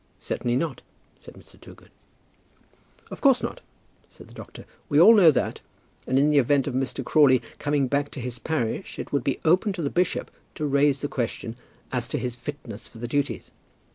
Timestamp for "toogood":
1.61-1.91